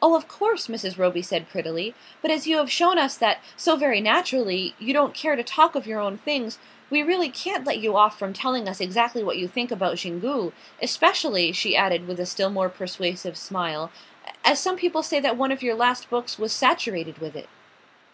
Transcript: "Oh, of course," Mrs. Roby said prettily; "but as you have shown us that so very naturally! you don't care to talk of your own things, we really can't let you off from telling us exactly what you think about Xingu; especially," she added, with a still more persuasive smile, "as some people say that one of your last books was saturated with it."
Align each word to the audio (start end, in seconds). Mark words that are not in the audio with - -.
"Oh, 0.00 0.16
of 0.16 0.26
course," 0.26 0.68
Mrs. 0.68 0.96
Roby 0.96 1.20
said 1.20 1.50
prettily; 1.50 1.94
"but 2.22 2.30
as 2.30 2.46
you 2.46 2.56
have 2.56 2.72
shown 2.72 2.96
us 2.96 3.14
that 3.18 3.40
so 3.58 3.76
very 3.76 4.00
naturally! 4.00 4.74
you 4.78 4.94
don't 4.94 5.12
care 5.12 5.36
to 5.36 5.42
talk 5.44 5.74
of 5.74 5.86
your 5.86 6.00
own 6.00 6.16
things, 6.16 6.58
we 6.88 7.02
really 7.02 7.28
can't 7.28 7.66
let 7.66 7.76
you 7.80 7.94
off 7.94 8.18
from 8.18 8.32
telling 8.32 8.68
us 8.70 8.80
exactly 8.80 9.22
what 9.22 9.36
you 9.36 9.46
think 9.46 9.70
about 9.70 9.98
Xingu; 9.98 10.52
especially," 10.80 11.52
she 11.52 11.76
added, 11.76 12.08
with 12.08 12.18
a 12.18 12.24
still 12.24 12.48
more 12.48 12.70
persuasive 12.70 13.36
smile, 13.36 13.90
"as 14.46 14.58
some 14.58 14.76
people 14.78 15.02
say 15.02 15.20
that 15.20 15.36
one 15.36 15.52
of 15.52 15.62
your 15.62 15.74
last 15.74 16.08
books 16.08 16.38
was 16.38 16.54
saturated 16.54 17.18
with 17.18 17.36
it." 17.36 17.50